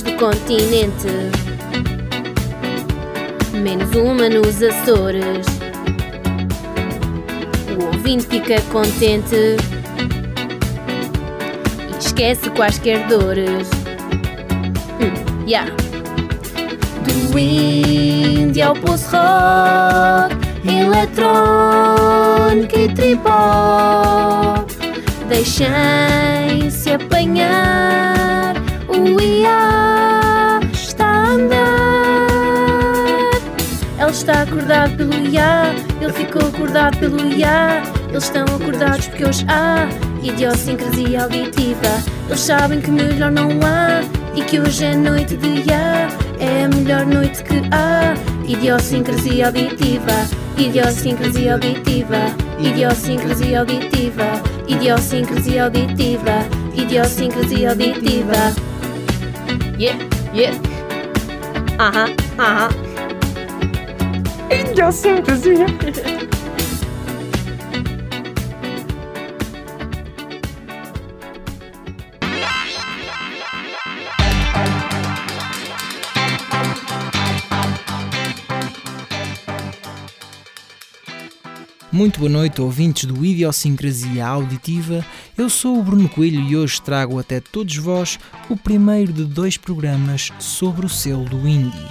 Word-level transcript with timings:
22 0.00 0.02
do 0.02 0.12
continente. 0.16 1.08
Menos 3.52 3.94
uma 3.94 4.28
nos 4.28 4.62
Açores. 4.62 5.46
O 7.78 7.84
ouvinte 7.86 8.26
fica 8.26 8.60
contente 8.72 9.56
e 11.88 11.98
esquece 11.98 12.50
quaisquer 12.50 13.06
dores. 13.08 13.68
Hum, 15.00 15.46
yeah. 15.46 15.70
Do 17.04 17.38
indie 17.38 18.62
ao 18.62 18.74
post-rock, 18.74 20.36
eletrónica 20.66 22.06
e 22.76 22.94
tripó. 22.94 24.64
Deixem-se 25.28 26.90
apanhar, 26.90 28.54
o 28.88 29.20
IA 29.20 29.89
Ele 34.10 34.16
está 34.16 34.42
acordado 34.42 34.96
pelo 34.96 35.14
IA, 35.28 35.72
ele 36.00 36.12
ficou 36.12 36.42
acordado 36.48 36.98
pelo 36.98 37.32
IA. 37.32 37.80
Eles 38.08 38.24
estão 38.24 38.42
acordados 38.42 39.06
porque 39.06 39.24
hoje 39.24 39.46
há 39.48 39.88
idiosincrasia 40.20 41.22
auditiva. 41.22 42.02
Eles 42.26 42.40
sabem 42.40 42.80
que 42.80 42.90
melhor 42.90 43.30
não 43.30 43.48
há 43.62 44.00
e 44.34 44.42
que 44.42 44.58
hoje 44.58 44.84
é 44.84 44.96
noite 44.96 45.36
de 45.36 45.46
IA. 45.60 46.08
É 46.40 46.64
a 46.64 46.68
melhor 46.68 47.06
noite 47.06 47.44
que 47.44 47.62
há. 47.70 48.14
Idiosincrasia 48.48 49.46
auditiva, 49.46 50.26
idiosincrasia 50.58 51.52
auditiva, 51.52 52.18
idiosincrasia 52.58 53.60
auditiva, 53.60 54.42
idiosincrasia 54.66 55.64
auditiva, 55.66 56.32
idiosincrasia 56.74 57.70
auditiva. 57.70 58.52
Yeah, 59.78 59.96
yeah. 60.34 60.58
Aham, 61.78 62.16
aham. 62.40 62.79
Idiosincrasia. 64.50 65.66
Muito 81.92 82.18
boa 82.18 82.30
noite, 82.30 82.60
ouvintes 82.60 83.04
do 83.04 83.24
Idiosincrasia 83.24 84.26
Auditiva. 84.26 85.04
Eu 85.38 85.48
sou 85.48 85.78
o 85.78 85.82
Bruno 85.82 86.08
Coelho 86.08 86.40
e 86.40 86.56
hoje 86.56 86.82
trago 86.82 87.18
até 87.18 87.40
todos 87.40 87.76
vós 87.76 88.18
o 88.48 88.56
primeiro 88.56 89.12
de 89.12 89.24
dois 89.24 89.56
programas 89.56 90.32
sobre 90.38 90.86
o 90.86 90.88
selo 90.88 91.24
do 91.24 91.46
Indie, 91.46 91.86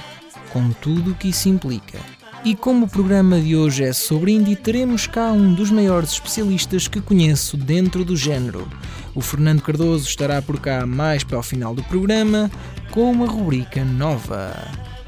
com 0.51 0.71
tudo 0.71 1.11
o 1.11 1.15
que 1.15 1.29
isso 1.29 1.47
implica. 1.47 2.18
E 2.43 2.55
como 2.55 2.85
o 2.85 2.89
programa 2.89 3.39
de 3.39 3.55
hoje 3.55 3.83
é 3.83 3.91
sobre 3.91 4.31
indie, 4.31 4.55
teremos 4.55 5.05
cá 5.05 5.31
um 5.31 5.53
dos 5.53 5.69
maiores 5.69 6.11
especialistas 6.11 6.87
que 6.87 7.01
conheço 7.01 7.57
dentro 7.57 8.05
do 8.05 8.15
género. 8.15 8.65
O 9.13 9.19
Fernando 9.19 9.61
Cardoso 9.61 10.07
estará 10.07 10.41
por 10.41 10.59
cá 10.59 10.85
mais 10.85 11.21
para 11.21 11.37
o 11.37 11.43
final 11.43 11.75
do 11.75 11.83
programa 11.83 12.49
com 12.91 13.11
uma 13.11 13.27
rubrica 13.27 13.83
nova. 13.83 14.55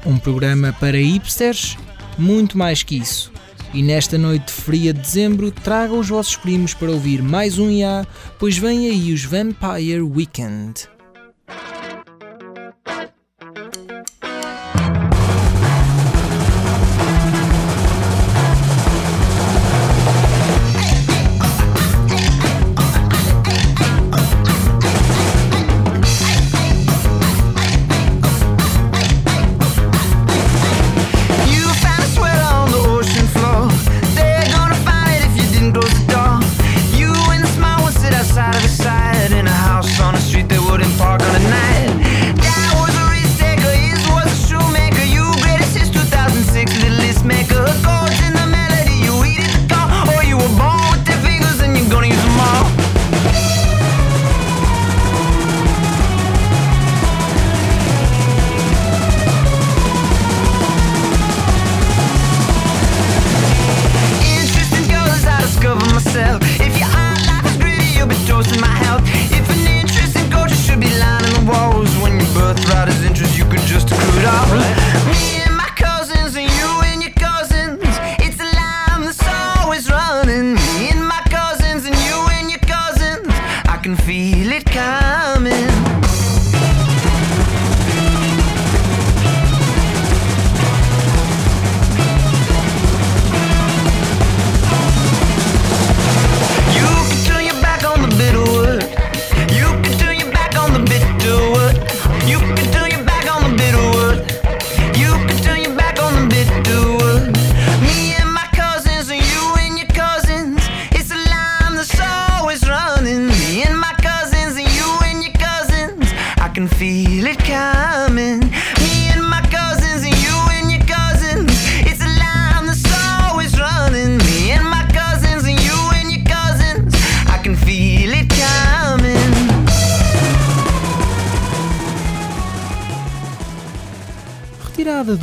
Um 0.04 0.18
programa 0.18 0.76
para 0.78 0.98
hipsters? 0.98 1.78
Muito 2.18 2.58
mais 2.58 2.82
que 2.82 2.98
isso. 2.98 3.32
E 3.72 3.82
nesta 3.82 4.18
noite 4.18 4.52
fria 4.52 4.92
de 4.92 5.00
dezembro, 5.00 5.50
traga 5.50 5.94
os 5.94 6.10
vossos 6.10 6.36
primos 6.36 6.74
para 6.74 6.90
ouvir 6.90 7.22
mais 7.22 7.58
um 7.58 7.70
IA, 7.70 8.06
pois 8.38 8.58
vem 8.58 8.90
aí 8.90 9.10
os 9.10 9.24
Vampire 9.24 10.02
Weekend. 10.02 10.91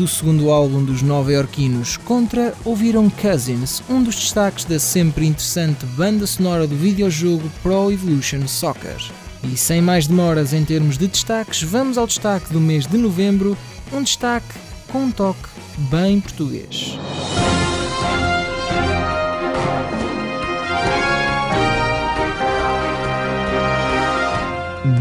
Segundo 0.10 0.52
álbum 0.52 0.84
dos 0.84 1.02
nova-iorquinos, 1.02 1.98
Contra 1.98 2.54
ouviram 2.66 3.10
Cousins, 3.10 3.82
um 3.90 4.02
dos 4.02 4.16
destaques 4.16 4.66
da 4.66 4.80
sempre 4.80 5.26
interessante 5.26 5.86
banda 5.86 6.26
sonora 6.26 6.68
do 6.68 6.76
videojogo 6.76 7.50
Pro 7.62 7.92
Evolution 7.92 8.48
Soccer. 8.48 8.98
E 9.44 9.56
sem 9.56 9.82
mais 9.82 10.08
demoras 10.08 10.54
em 10.54 10.66
termos 10.66 10.98
de 10.98 11.08
destaques, 11.08 11.64
vamos 11.64 11.98
ao 11.98 12.08
destaque 12.08 12.52
do 12.52 12.60
mês 12.60 12.86
de 12.86 12.98
novembro, 12.98 13.58
um 13.94 14.04
destaque 14.04 14.54
com 14.92 15.06
um 15.06 15.12
toque 15.12 15.48
bem 15.90 16.20
português. 16.20 16.98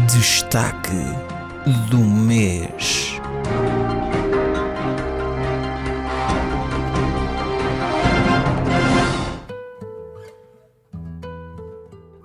Destaque 0.07 0.91
do 1.89 1.97
mês. 1.99 3.08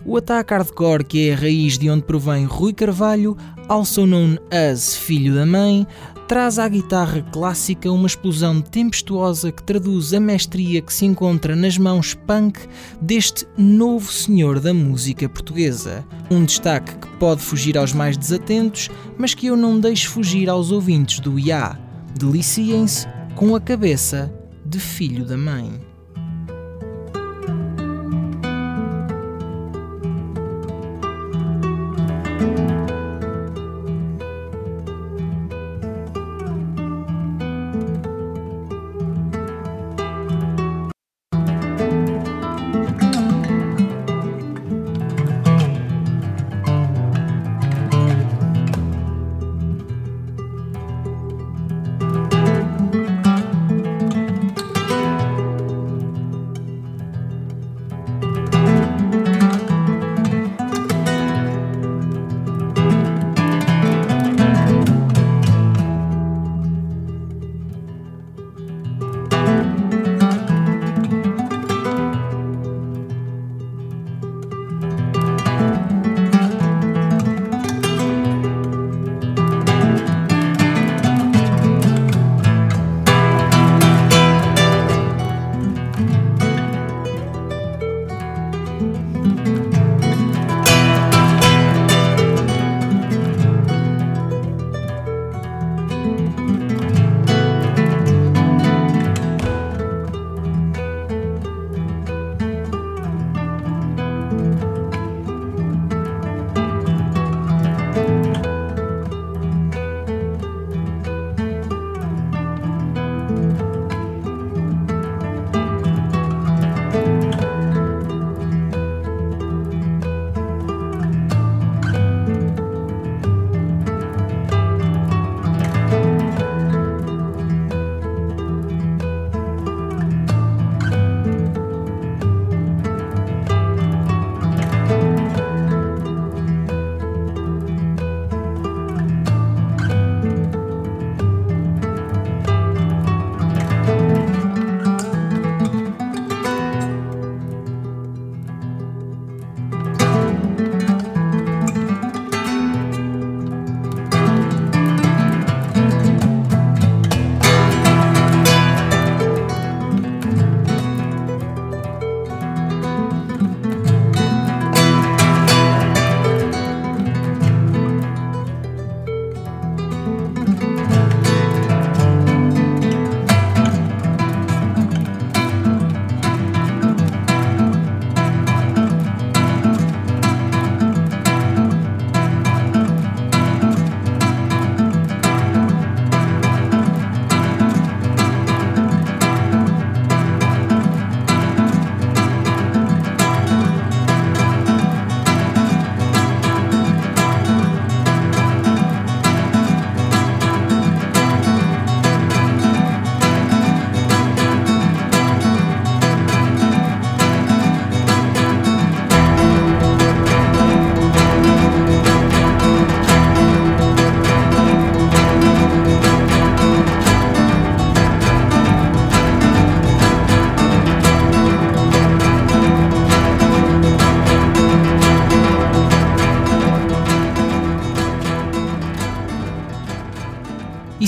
O 0.06 0.18
ataque 0.18 0.52
hardcore, 0.52 1.02
que 1.02 1.30
é 1.30 1.32
a 1.32 1.36
raiz 1.36 1.78
de 1.78 1.88
onde 1.88 2.02
provém 2.02 2.44
Rui 2.44 2.74
Carvalho, 2.74 3.38
also 3.68 4.04
known 4.04 4.36
as 4.50 4.94
Filho 4.94 5.34
da 5.34 5.46
Mãe, 5.46 5.86
traz 6.28 6.58
à 6.58 6.68
guitarra 6.68 7.22
clássica 7.32 7.90
uma 7.90 8.06
explosão 8.06 8.60
tempestuosa 8.60 9.50
que 9.50 9.62
traduz 9.62 10.12
a 10.12 10.20
mestria 10.20 10.82
que 10.82 10.92
se 10.92 11.06
encontra 11.06 11.56
nas 11.56 11.78
mãos 11.78 12.12
punk 12.12 12.60
deste 13.00 13.46
novo 13.56 14.12
senhor 14.12 14.60
da 14.60 14.74
música 14.74 15.26
portuguesa. 15.26 16.04
Um 16.30 16.44
destaque 16.44 16.94
que 16.98 17.08
pode 17.16 17.40
fugir 17.40 17.78
aos 17.78 17.94
mais 17.94 18.14
desatentos, 18.18 18.90
mas 19.16 19.32
que 19.32 19.46
eu 19.46 19.56
não 19.56 19.80
deixo 19.80 20.10
fugir 20.10 20.50
aos 20.50 20.70
ouvintes 20.70 21.18
do 21.18 21.38
IA. 21.38 21.78
Deliciem-se 22.18 23.06
com 23.34 23.56
a 23.56 23.60
cabeça 23.60 24.30
de 24.66 24.78
filho 24.78 25.24
da 25.24 25.38
mãe. 25.38 25.93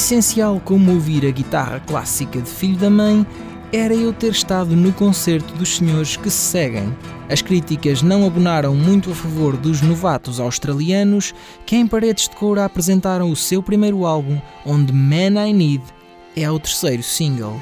Essencial 0.06 0.62
como 0.64 0.92
ouvir 0.92 1.26
a 1.26 1.32
guitarra 1.32 1.80
clássica 1.80 2.40
de 2.40 2.48
Filho 2.48 2.76
da 2.76 2.88
Mãe 2.88 3.26
era 3.72 3.92
eu 3.92 4.12
ter 4.12 4.30
estado 4.30 4.76
no 4.76 4.92
concerto 4.92 5.52
dos 5.54 5.78
senhores 5.78 6.16
que 6.16 6.30
se 6.30 6.36
seguem. 6.52 6.96
As 7.28 7.42
críticas 7.42 8.02
não 8.02 8.24
abonaram 8.24 8.72
muito 8.72 9.10
a 9.10 9.14
favor 9.16 9.56
dos 9.56 9.82
novatos 9.82 10.38
australianos 10.38 11.34
que 11.66 11.74
em 11.74 11.88
Paredes 11.88 12.28
de 12.28 12.36
Coura 12.36 12.64
apresentaram 12.64 13.32
o 13.32 13.34
seu 13.34 13.60
primeiro 13.60 14.06
álbum, 14.06 14.40
onde 14.64 14.92
Man 14.92 15.44
I 15.44 15.52
Need 15.52 15.82
é 16.36 16.48
o 16.48 16.60
terceiro 16.60 17.02
single. 17.02 17.60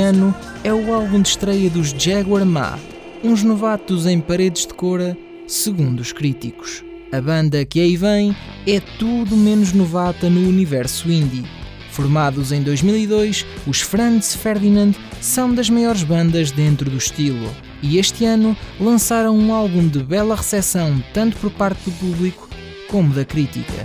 Ano 0.00 0.34
é 0.64 0.72
o 0.72 0.92
álbum 0.92 1.22
de 1.22 1.28
estreia 1.28 1.70
dos 1.70 1.90
Jaguar 1.90 2.44
Ma, 2.44 2.78
uns 3.22 3.42
novatos 3.42 4.06
em 4.06 4.20
paredes 4.20 4.66
de 4.66 4.74
cora, 4.74 5.16
segundo 5.46 6.00
os 6.00 6.12
críticos. 6.12 6.84
A 7.12 7.20
banda 7.20 7.64
que 7.64 7.80
aí 7.80 7.96
vem 7.96 8.34
é 8.66 8.80
tudo 8.98 9.36
menos 9.36 9.72
novata 9.72 10.30
no 10.30 10.48
universo 10.48 11.10
indie. 11.10 11.44
Formados 11.90 12.52
em 12.52 12.62
2002, 12.62 13.44
os 13.66 13.80
Franz 13.80 14.34
Ferdinand 14.34 14.92
são 15.20 15.52
das 15.52 15.68
maiores 15.68 16.04
bandas 16.04 16.50
dentro 16.50 16.88
do 16.88 16.96
estilo 16.96 17.50
e 17.82 17.98
este 17.98 18.24
ano 18.24 18.56
lançaram 18.78 19.36
um 19.36 19.52
álbum 19.52 19.86
de 19.86 20.02
bela 20.02 20.36
recepção 20.36 21.02
tanto 21.12 21.36
por 21.36 21.50
parte 21.50 21.90
do 21.90 21.92
público 21.92 22.48
como 22.88 23.12
da 23.12 23.24
crítica. 23.24 23.84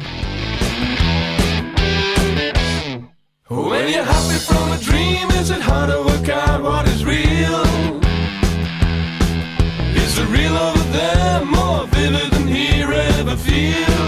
When 4.36 4.42
from 4.42 4.72
a 4.74 4.78
dream, 4.78 5.32
is 5.40 5.50
it 5.50 5.62
hard 5.62 5.90
to 5.90 6.04
work 6.04 6.28
out 6.28 6.62
what 6.62 6.86
is 6.90 7.06
real? 7.06 7.62
Is 9.96 10.18
the 10.18 10.26
real 10.26 10.58
over 10.58 10.84
there 10.92 11.46
more 11.46 11.88
vivid 11.88 12.34
than 12.34 12.46
here 12.46 12.92
ever 12.92 13.38
feels? 13.38 14.05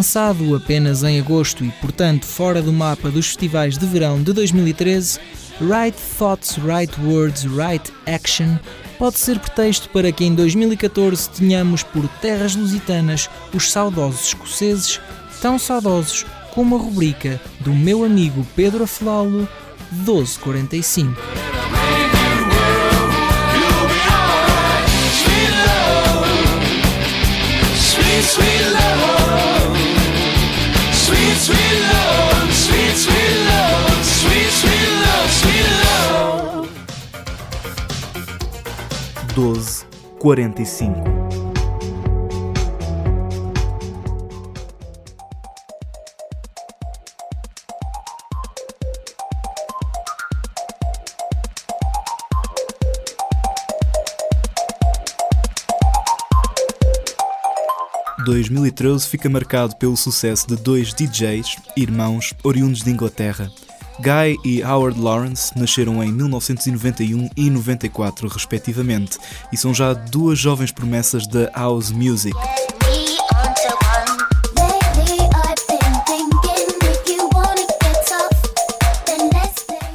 Lançado 0.00 0.56
apenas 0.56 1.02
em 1.02 1.20
agosto 1.20 1.62
e, 1.62 1.70
portanto, 1.72 2.24
fora 2.24 2.62
do 2.62 2.72
mapa 2.72 3.10
dos 3.10 3.26
festivais 3.26 3.76
de 3.76 3.84
verão 3.84 4.22
de 4.22 4.32
2013, 4.32 5.20
Right 5.60 5.94
Thoughts, 6.18 6.56
Right 6.56 6.90
Words, 7.02 7.42
Right 7.42 7.92
Action 8.06 8.56
pode 8.98 9.18
ser 9.18 9.38
pretexto 9.38 9.90
para 9.90 10.10
que 10.10 10.24
em 10.24 10.34
2014 10.34 11.28
tenhamos 11.28 11.82
por 11.82 12.08
terras 12.22 12.56
lusitanas 12.56 13.28
os 13.52 13.70
saudosos 13.70 14.28
escoceses, 14.28 14.98
tão 15.42 15.58
saudosos 15.58 16.24
como 16.54 16.76
a 16.76 16.78
rubrica 16.78 17.38
do 17.60 17.74
meu 17.74 18.02
amigo 18.02 18.46
Pedro 18.56 18.84
Aflalo 18.84 19.46
1245. 19.92 21.10
You'll 23.52 23.86
be 23.86 24.00
alright. 24.08 24.60
Sweet 28.22 28.59
1245. 39.34 41.20
...2013 58.26 59.08
fica 59.08 59.28
marcado 59.28 59.74
pelo 59.76 59.96
sucesso 59.96 60.46
de 60.46 60.56
dois 60.56 60.94
DJs, 60.94 61.56
irmãos, 61.76 62.32
oriundos 62.44 62.82
de 62.82 62.90
Inglaterra. 62.90 63.50
Guy 64.00 64.38
e 64.42 64.62
Howard 64.64 64.98
Lawrence 64.98 65.52
nasceram 65.54 66.02
em 66.02 66.10
1991 66.10 67.28
e 67.36 67.50
94, 67.50 68.28
respectivamente, 68.28 69.18
e 69.52 69.58
são 69.58 69.74
já 69.74 69.92
duas 69.92 70.38
jovens 70.38 70.72
promessas 70.72 71.26
da 71.26 71.50
house 71.54 71.90
music. 71.90 72.34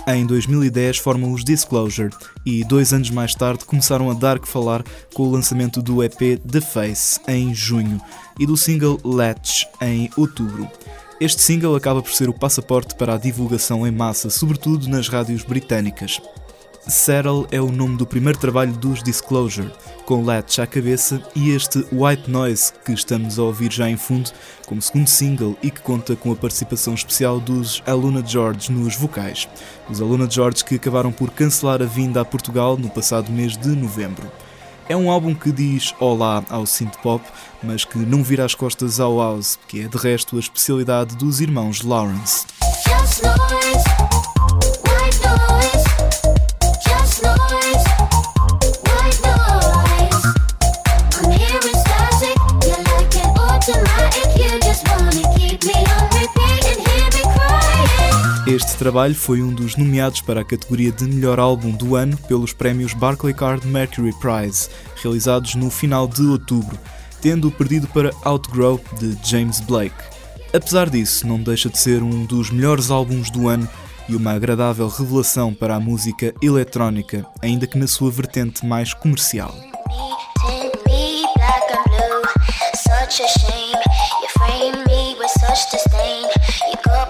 Em 0.07 0.23
2010 0.27 0.99
formam 0.99 1.33
os 1.33 1.43
Disclosure 1.43 2.13
e 2.45 2.63
dois 2.63 2.93
anos 2.93 3.09
mais 3.09 3.33
tarde 3.33 3.65
começaram 3.65 4.11
a 4.11 4.13
dar 4.13 4.37
que 4.37 4.47
falar 4.47 4.83
com 5.15 5.23
o 5.23 5.31
lançamento 5.31 5.81
do 5.81 6.03
EP 6.03 6.39
The 6.47 6.61
Face 6.61 7.19
em 7.27 7.55
junho 7.55 7.99
e 8.39 8.45
do 8.45 8.55
single 8.55 8.99
Latch 9.03 9.65
em 9.81 10.11
outubro. 10.15 10.69
Este 11.19 11.41
single 11.41 11.77
acaba 11.77 12.01
por 12.01 12.11
ser 12.11 12.27
o 12.27 12.33
passaporte 12.33 12.93
para 12.93 13.13
a 13.13 13.17
divulgação 13.17 13.87
em 13.87 13.91
massa, 13.91 14.29
sobretudo 14.29 14.89
nas 14.89 15.07
rádios 15.07 15.43
britânicas. 15.43 16.21
Settle 16.89 17.47
é 17.51 17.61
o 17.61 17.71
nome 17.71 17.95
do 17.95 18.05
primeiro 18.05 18.37
trabalho 18.37 18.73
dos 18.73 19.01
Disclosure, 19.01 19.71
com 20.05 20.23
Latch 20.23 20.59
à 20.59 20.67
cabeça 20.67 21.23
e 21.33 21.51
este 21.51 21.85
White 21.91 22.29
Noise 22.29 22.73
que 22.83 22.91
estamos 22.91 23.39
a 23.39 23.43
ouvir 23.43 23.71
já 23.71 23.89
em 23.89 23.95
fundo 23.95 24.29
como 24.67 24.81
segundo 24.81 25.07
single 25.07 25.57
e 25.63 25.71
que 25.71 25.79
conta 25.79 26.17
com 26.17 26.33
a 26.33 26.35
participação 26.35 26.93
especial 26.93 27.39
dos 27.39 27.81
Aluna 27.87 28.21
George 28.23 28.69
nos 28.69 28.97
vocais. 28.97 29.47
Os 29.89 30.01
Aluna 30.01 30.29
George 30.29 30.65
que 30.65 30.75
acabaram 30.75 31.13
por 31.13 31.31
cancelar 31.31 31.81
a 31.81 31.85
vinda 31.85 32.19
a 32.19 32.25
Portugal 32.25 32.77
no 32.77 32.89
passado 32.89 33.31
mês 33.31 33.55
de 33.55 33.69
novembro. 33.69 34.29
É 34.87 34.95
um 34.95 35.09
álbum 35.09 35.33
que 35.33 35.51
diz 35.51 35.95
olá 35.99 36.43
ao 36.47 36.63
synth 36.65 36.97
pop, 37.01 37.23
mas 37.63 37.83
que 37.83 37.97
não 37.97 38.23
vira 38.23 38.45
as 38.45 38.53
costas 38.53 38.99
ao 38.99 39.17
house, 39.17 39.57
que 39.67 39.81
é 39.81 39.87
de 39.87 39.97
resto 39.97 40.37
a 40.37 40.39
especialidade 40.39 41.15
dos 41.15 41.41
irmãos 41.41 41.81
Lawrence. 41.81 42.45
Este 58.55 58.77
trabalho 58.77 59.13
foi 59.13 59.41
um 59.41 59.53
dos 59.53 59.75
nomeados 59.75 60.21
para 60.21 60.39
a 60.39 60.45
categoria 60.45 60.89
de 60.89 61.03
melhor 61.03 61.41
álbum 61.41 61.71
do 61.71 61.93
ano 61.93 62.15
pelos 62.19 62.53
prémios 62.53 62.93
Barclaycard 62.93 63.67
Mercury 63.67 64.13
Prize, 64.13 64.69
realizados 64.95 65.55
no 65.55 65.69
final 65.69 66.07
de 66.07 66.21
outubro, 66.21 66.79
tendo 67.21 67.51
perdido 67.51 67.85
para 67.87 68.13
Outgrow 68.23 68.79
de 68.97 69.17
James 69.29 69.59
Blake. 69.59 69.93
Apesar 70.53 70.89
disso, 70.89 71.27
não 71.27 71.37
deixa 71.37 71.69
de 71.69 71.77
ser 71.77 72.01
um 72.01 72.23
dos 72.23 72.49
melhores 72.49 72.89
álbuns 72.89 73.29
do 73.29 73.49
ano 73.49 73.67
e 74.07 74.15
uma 74.15 74.31
agradável 74.31 74.87
revelação 74.87 75.53
para 75.53 75.75
a 75.75 75.79
música 75.81 76.33
eletrónica, 76.41 77.25
ainda 77.41 77.67
que 77.67 77.77
na 77.77 77.87
sua 77.87 78.09
vertente 78.09 78.65
mais 78.65 78.93
comercial. 78.93 79.53
Such 82.87 83.21
a 83.21 83.27
shame. 83.27 83.75
You 84.21 84.29
frame 84.37 84.85
me 84.85 85.15
with 85.19 85.29
such 85.39 85.71
disdain. 85.71 86.34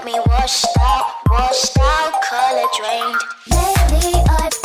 Me 0.05 0.13
washed 0.27 0.67
out, 0.79 1.15
washed 1.31 1.79
out, 1.79 2.21
color 2.29 2.67
drained. 2.77 3.21
Lately 3.49 4.21
I've 4.29 4.64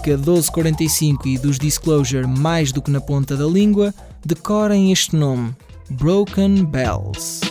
rubrica 0.00 0.16
1245 0.16 1.28
e 1.28 1.38
dos 1.38 1.58
Disclosure 1.58 2.26
mais 2.26 2.72
do 2.72 2.80
que 2.80 2.90
na 2.90 3.00
ponta 3.00 3.36
da 3.36 3.46
língua, 3.46 3.92
decorem 4.24 4.90
este 4.92 5.14
nome: 5.14 5.54
Broken 5.90 6.64
Bells. 6.64 7.49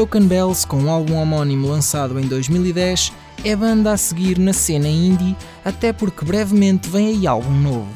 Broken 0.00 0.28
Bells, 0.28 0.66
com 0.66 0.78
um 0.78 0.90
álbum 0.90 1.16
homónimo 1.16 1.68
lançado 1.68 2.18
em 2.18 2.26
2010, 2.26 3.12
é 3.44 3.54
banda 3.54 3.92
a 3.92 3.98
seguir 3.98 4.38
na 4.38 4.54
cena 4.54 4.88
indie, 4.88 5.36
até 5.62 5.92
porque 5.92 6.24
brevemente 6.24 6.88
vem 6.88 7.08
aí 7.08 7.26
álbum 7.26 7.50
novo. 7.50 7.92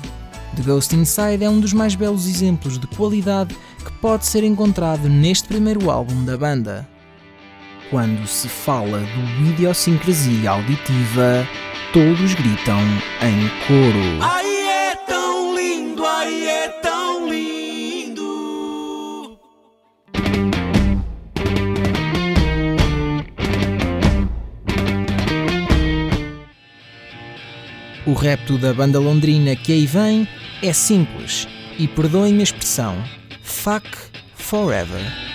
The 0.54 0.62
Ghost 0.64 0.94
Inside 0.94 1.42
é 1.42 1.48
um 1.48 1.58
dos 1.58 1.72
mais 1.72 1.94
belos 1.94 2.26
exemplos 2.26 2.78
de 2.78 2.86
qualidade 2.88 3.56
que 3.82 3.90
pode 4.02 4.26
ser 4.26 4.44
encontrado 4.44 5.08
neste 5.08 5.48
primeiro 5.48 5.90
álbum 5.90 6.26
da 6.26 6.36
banda. 6.36 6.86
Quando 7.88 8.26
se 8.26 8.48
fala 8.48 8.98
do 8.98 9.46
idiosincrasia 9.48 10.50
auditiva, 10.50 11.48
todos 11.94 12.34
gritam 12.34 12.80
em 13.22 13.48
coro. 13.66 14.43
Repto 28.24 28.56
da 28.56 28.72
banda 28.72 28.98
londrina 28.98 29.54
que 29.54 29.70
aí 29.70 29.84
vem 29.84 30.26
é 30.62 30.72
simples 30.72 31.46
e 31.78 31.86
perdoem-me 31.86 32.40
a 32.40 32.42
expressão: 32.42 32.96
fuck 33.42 33.86
forever. 34.34 35.33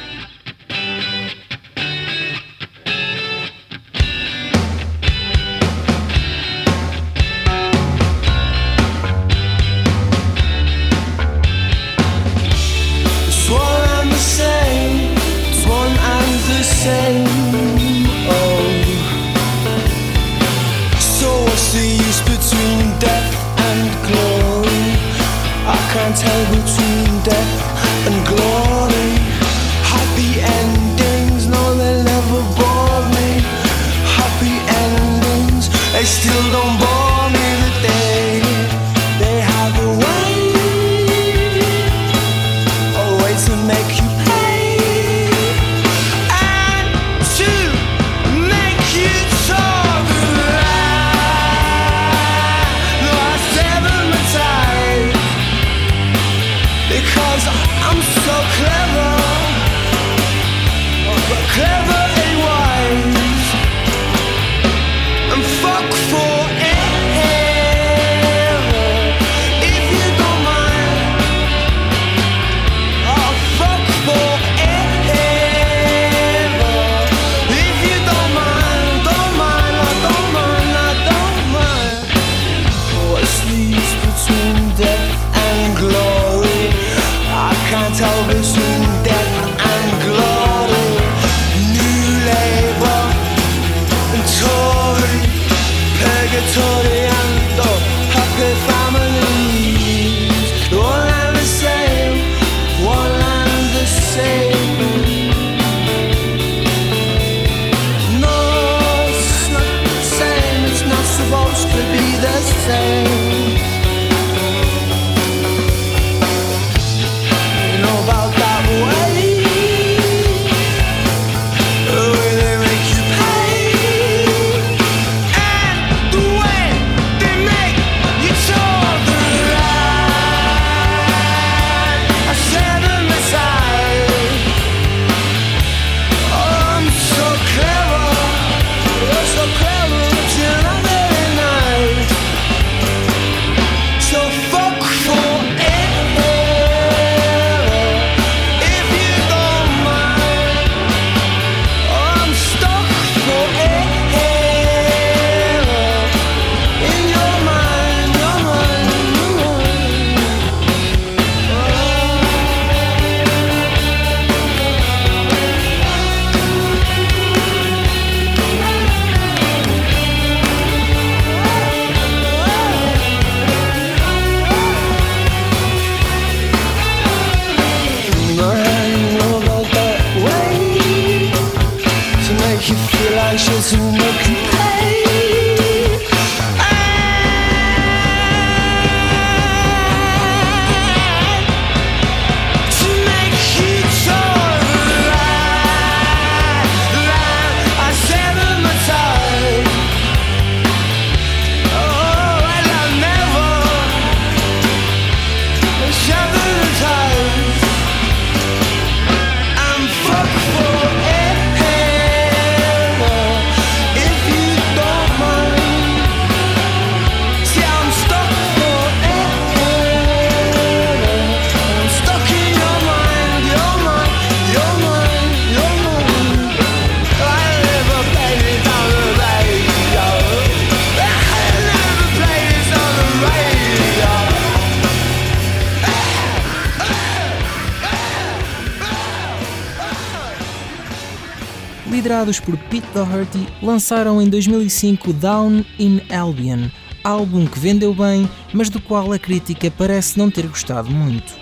Liderados 242.00 242.40
por 242.40 242.56
Pete 242.56 242.88
Doherty, 242.94 243.46
lançaram 243.62 244.22
em 244.22 244.30
2005 244.30 245.12
Down 245.12 245.66
in 245.78 246.00
Albion, 246.10 246.70
álbum 247.04 247.46
que 247.46 247.60
vendeu 247.60 247.94
bem, 247.94 248.30
mas 248.54 248.70
do 248.70 248.80
qual 248.80 249.12
a 249.12 249.20
crítica 249.20 249.70
parece 249.70 250.18
não 250.18 250.32
ter 250.32 250.48
gostado 250.48 250.90
muito. 250.90 251.36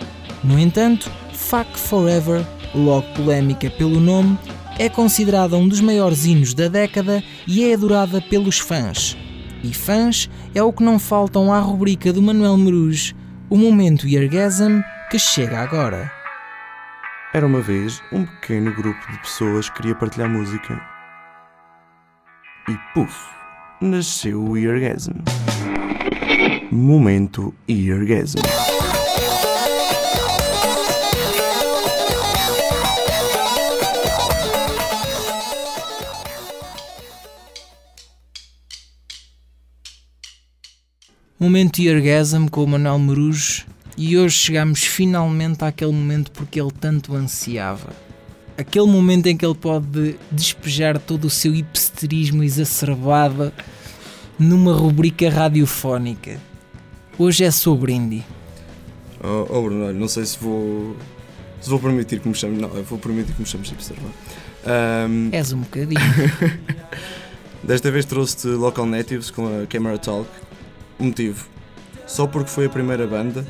No 0.43 0.57
entanto, 0.57 1.11
Fuck 1.31 1.77
Forever, 1.77 2.43
logo 2.73 3.05
polémica 3.13 3.69
pelo 3.69 3.99
nome, 3.99 4.35
é 4.79 4.89
considerada 4.89 5.55
um 5.55 5.67
dos 5.67 5.79
maiores 5.79 6.25
hinos 6.25 6.55
da 6.55 6.67
década 6.67 7.23
e 7.45 7.63
é 7.63 7.75
adorada 7.75 8.19
pelos 8.19 8.57
fãs. 8.57 9.15
E 9.63 9.71
fãs 9.71 10.27
é 10.55 10.63
o 10.63 10.73
que 10.73 10.81
não 10.81 10.97
faltam 10.97 11.53
à 11.53 11.59
rubrica 11.59 12.11
do 12.11 12.21
Manuel 12.21 12.57
Meruz, 12.57 13.13
o 13.47 13.55
momento 13.55 14.07
Eargasm 14.07 14.81
que 15.11 15.19
chega 15.19 15.59
agora. 15.59 16.16
Era 17.37 17.45
uma 17.45 17.61
vez 17.61 18.01
um 18.11 18.25
pequeno 18.25 18.73
grupo 18.73 19.11
de 19.11 19.19
pessoas 19.19 19.69
que 19.69 19.75
queria 19.75 19.93
partilhar 19.93 20.27
música. 20.27 20.81
E 22.67 22.75
puf, 22.95 23.15
nasceu 23.79 24.43
o 24.43 24.57
Eargasm. 24.57 25.11
Momento 26.71 27.53
Eargasm. 27.67 28.39
Momento 41.39 41.81
Eargasm 41.83 42.47
com 42.47 42.63
o 42.63 42.67
Manuel 42.67 42.97
Meruz 42.97 43.63
e 43.97 44.15
hoje 44.15 44.37
chegamos 44.37 44.83
finalmente 44.83 45.63
àquele 45.63 45.91
momento 45.91 46.31
porque 46.31 46.61
ele 46.61 46.71
tanto 46.71 47.15
ansiava. 47.15 47.89
Aquele 48.55 48.85
momento 48.85 49.25
em 49.25 49.35
que 49.35 49.45
ele 49.45 49.55
pode 49.55 50.15
despejar 50.31 50.99
todo 50.99 51.25
o 51.25 51.29
seu 51.29 51.53
hipsterismo 51.53 52.43
exacerbado 52.43 53.51
numa 54.37 54.73
rubrica 54.73 55.29
radiofónica. 55.29 56.39
Hoje 57.17 57.43
é 57.43 57.51
sobre 57.51 57.93
indie. 57.93 58.23
Oh, 59.23 59.47
oh 59.49 59.61
Bruno, 59.63 59.91
não 59.93 60.07
sei 60.07 60.25
se 60.25 60.37
vou. 60.39 60.95
Se 61.59 61.69
vou 61.69 61.79
permitir 61.79 62.19
que 62.19 62.27
me 62.27 62.35
chame. 62.35 62.61
Não, 62.61 62.69
eu 62.75 62.83
vou 62.83 62.99
permitir 62.99 63.33
que 63.33 63.41
me 63.41 63.47
chames 63.47 63.69
hipster. 63.69 63.97
Ahm, 64.65 65.29
És 65.31 65.53
um 65.53 65.61
bocadinho. 65.61 65.99
Desta 67.63 67.89
vez 67.89 68.05
trouxe-te 68.05 68.47
Local 68.47 68.85
Natives 68.85 69.31
com 69.31 69.47
a 69.47 69.65
Camera 69.65 69.97
Talk. 69.97 70.29
O 70.99 71.05
motivo? 71.05 71.47
Só 72.05 72.27
porque 72.27 72.49
foi 72.49 72.67
a 72.67 72.69
primeira 72.69 73.07
banda 73.07 73.45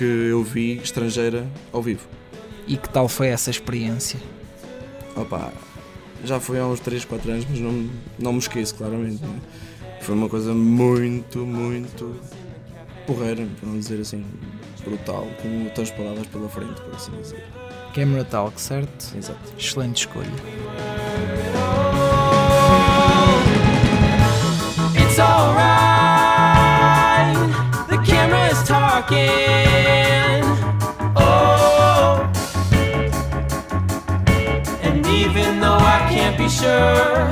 que 0.00 0.04
eu 0.30 0.42
vi 0.42 0.78
estrangeira 0.82 1.46
ao 1.70 1.82
vivo. 1.82 2.08
E 2.66 2.78
que 2.78 2.88
tal 2.88 3.06
foi 3.06 3.26
essa 3.26 3.50
experiência? 3.50 4.18
Opa, 5.14 5.52
já 6.24 6.40
foi 6.40 6.58
há 6.58 6.66
uns 6.66 6.80
3, 6.80 7.04
4 7.04 7.30
anos, 7.30 7.46
mas 7.50 7.60
não, 7.60 7.90
não 8.18 8.32
me 8.32 8.38
esqueço 8.38 8.74
claramente. 8.76 9.22
né? 9.22 9.38
Foi 10.00 10.14
uma 10.14 10.26
coisa 10.26 10.54
muito, 10.54 11.40
muito 11.40 12.18
porreira, 13.06 13.46
para 13.58 13.68
não 13.68 13.78
dizer 13.78 14.00
assim, 14.00 14.24
brutal, 14.82 15.28
com 15.42 15.64
outras 15.64 15.90
palavras 15.90 16.26
pela 16.28 16.48
frente, 16.48 16.80
por 16.80 16.94
assim 16.94 17.12
dizer. 17.20 17.44
Camera 17.94 18.24
Talk, 18.24 18.58
certo? 18.58 19.14
Exato. 19.14 19.52
Excelente 19.58 19.98
escolha. 20.06 20.30
It's 24.96 25.18
alright. 25.18 25.60
The 27.90 27.98
camera 27.98 28.50
is 28.50 28.62
talking. 28.66 29.59
Sure, 36.60 37.30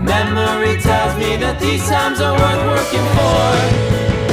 memory 0.00 0.80
tells 0.80 1.14
me 1.18 1.36
that 1.36 1.58
these 1.60 1.86
times 1.88 2.20
are 2.20 2.32
worth 2.32 2.62
working 2.72 3.06
for. 3.16 4.25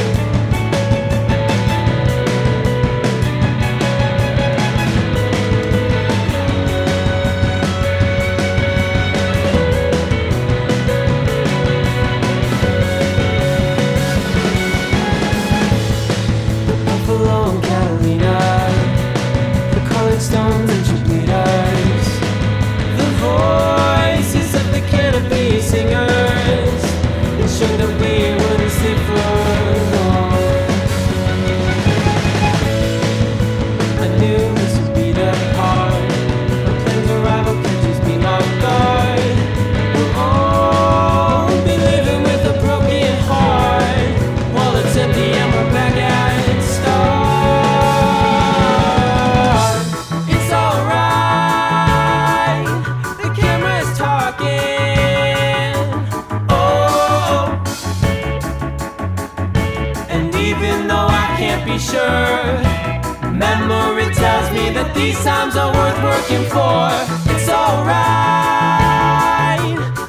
Working 66.24 66.46
for. 66.50 66.90
It's 67.34 67.50
alright, 67.50 68.00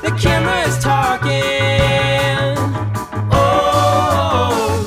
the 0.02 0.10
camera 0.18 0.60
is 0.68 0.78
talking. 0.78 1.32
Oh, 3.32 4.84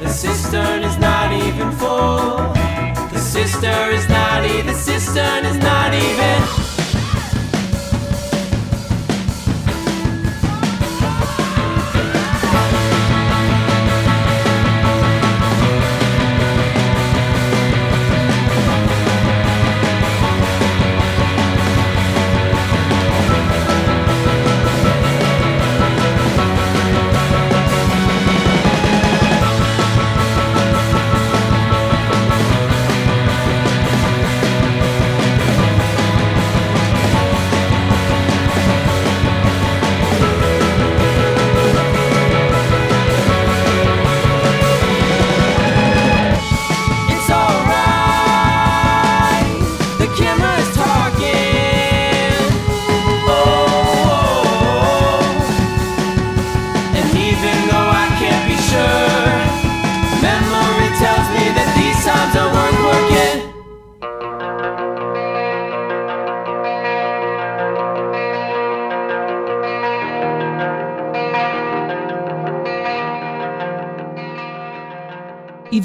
the 0.00 0.08
cistern 0.08 0.82
is 0.82 0.96
not 0.98 1.32
even 1.32 1.70
full. 1.72 2.52
The 3.12 3.18
sister 3.18 3.90
is 3.90 4.08
not 4.08 4.44
even. 4.44 4.66
The 4.66 4.74
cistern 4.74 5.44
is 5.44 5.56
not 5.58 5.79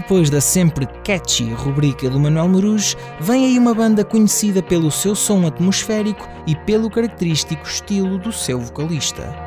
depois 0.05 0.29
da 0.29 0.39
sempre 0.39 0.85
catchy 1.03 1.51
rubrica 1.51 2.07
do 2.11 2.19
Manuel 2.19 2.47
Meruz, 2.47 2.95
vem 3.19 3.45
aí 3.45 3.57
uma 3.57 3.73
banda 3.73 4.05
conhecida 4.05 4.61
pelo 4.61 4.91
seu 4.91 5.15
som 5.15 5.47
atmosférico 5.47 6.29
e 6.45 6.55
pelo 6.55 6.91
característico 6.91 7.65
estilo 7.65 8.19
do 8.19 8.31
seu 8.31 8.59
vocalista. 8.59 9.44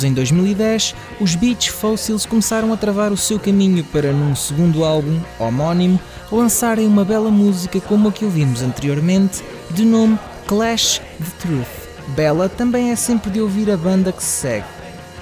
Formados 0.00 0.04
em 0.04 0.12
2010, 0.12 0.94
os 1.20 1.34
Beach 1.34 1.70
Fossils 1.70 2.24
começaram 2.24 2.72
a 2.72 2.76
travar 2.76 3.12
o 3.12 3.16
seu 3.16 3.38
caminho 3.38 3.84
para, 3.84 4.12
num 4.12 4.34
segundo 4.34 4.84
álbum, 4.84 5.20
homónimo, 5.38 6.00
lançarem 6.32 6.86
uma 6.86 7.04
bela 7.04 7.30
música 7.30 7.80
como 7.80 8.08
a 8.08 8.12
que 8.12 8.24
ouvimos 8.24 8.62
anteriormente, 8.62 9.42
de 9.70 9.84
nome 9.84 10.18
Clash 10.46 11.00
the 11.18 11.30
Truth. 11.40 12.14
Bela 12.14 12.48
também 12.48 12.90
é 12.90 12.96
sempre 12.96 13.30
de 13.30 13.40
ouvir 13.40 13.70
a 13.70 13.76
banda 13.76 14.12
que 14.12 14.22
se 14.22 14.40
segue. 14.40 14.66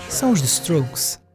São 0.08 0.30
os 0.32 0.40
The 0.40 0.46
Strokes. 0.46 1.27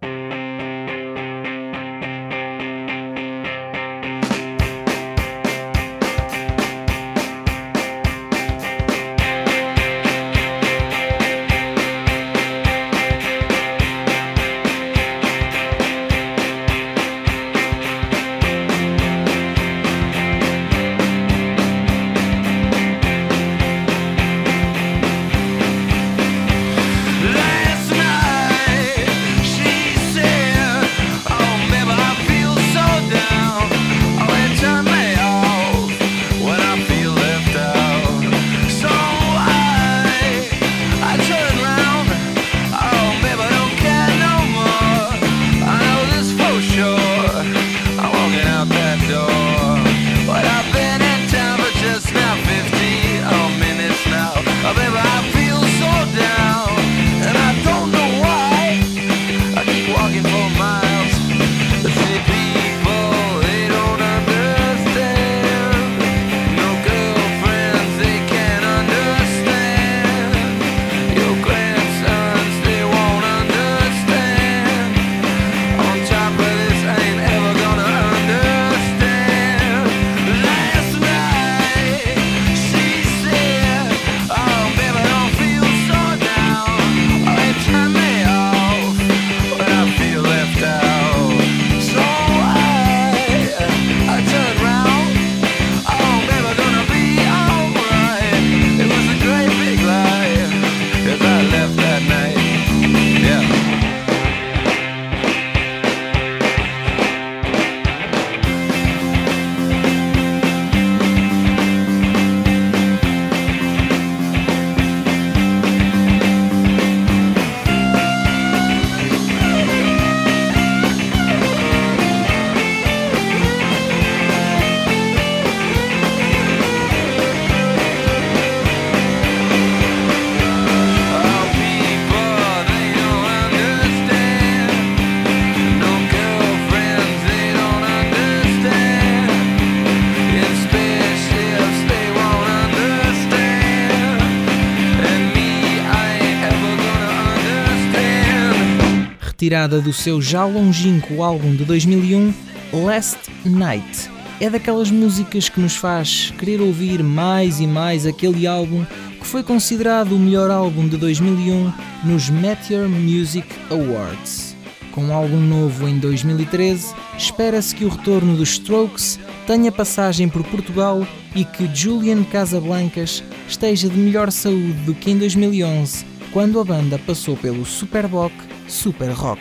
Retirada 149.54 149.80
do 149.80 149.94
seu 149.94 150.20
já 150.20 150.46
longínquo 150.46 151.22
álbum 151.22 151.56
de 151.56 151.64
2001, 151.64 152.34
Last 152.74 153.20
Night. 153.46 154.10
É 154.40 154.50
daquelas 154.50 154.90
músicas 154.90 155.48
que 155.48 155.60
nos 155.60 155.76
faz 155.76 156.34
querer 156.40 156.60
ouvir 156.60 157.04
mais 157.04 157.60
e 157.60 157.68
mais 157.68 158.08
aquele 158.08 158.48
álbum 158.48 158.84
que 159.20 159.28
foi 159.28 159.44
considerado 159.44 160.16
o 160.16 160.20
melhor 160.20 160.50
álbum 160.50 160.88
de 160.88 160.98
2001 160.98 161.72
nos 162.04 162.32
Meteor 162.32 162.90
Music 162.90 163.48
Awards. 163.70 164.56
Com 164.92 165.06
um 165.06 165.14
álbum 165.14 165.40
novo 165.40 165.88
em 165.88 166.00
2013, 166.00 166.92
espera-se 167.16 167.76
que 167.76 167.86
o 167.86 167.90
retorno 167.90 168.36
dos 168.36 168.54
Strokes 168.54 169.20
tenha 169.46 169.72
passagem 169.72 170.28
por 170.28 170.44
Portugal 170.46 171.06
e 171.36 171.46
que 171.46 171.70
Julian 171.72 172.24
Casablancas 172.24 173.24
esteja 173.48 173.88
de 173.88 174.00
melhor 174.00 174.32
saúde 174.32 174.74
do 174.84 174.96
que 174.96 175.12
em 175.12 175.18
2011, 175.20 176.06
quando 176.34 176.60
a 176.60 176.64
banda 176.64 176.98
passou 176.98 177.38
pelo 177.38 177.64
Superboc 177.64 178.34
Super 178.68 179.12
Rock. 179.12 179.40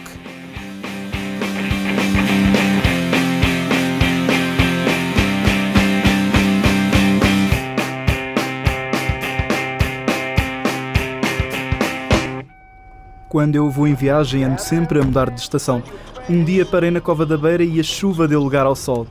Quando 13.26 13.57
eu 13.57 13.70
vou 13.70 13.88
em 13.88 13.95
viagem, 13.95 14.45
ando 14.45 14.61
sempre 14.61 15.01
a 15.01 15.03
mudar 15.03 15.30
de 15.30 15.40
estação. 15.40 15.82
Um 16.28 16.45
dia 16.45 16.66
parei 16.66 16.90
na 16.90 17.01
Cova 17.01 17.24
da 17.24 17.38
Beira 17.38 17.64
e 17.64 17.80
a 17.80 17.82
chuva 17.82 18.28
deu 18.28 18.43
lugar 18.43 18.66
ao 18.66 18.76
sol. 18.76 19.07